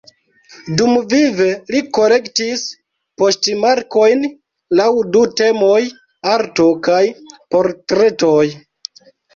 [0.77, 2.65] Dumvive li kolektis
[3.23, 4.27] poŝtmarkojn
[4.81, 5.79] laŭ du temoj:
[6.35, 7.03] ""Arto"" kaj
[7.55, 8.45] ""Portretoj"".